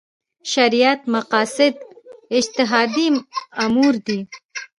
شریعت 0.53 1.01
مقاصد 1.15 1.73
اجتهادي 2.39 3.07
امور 3.63 3.93
دي. 4.07 4.19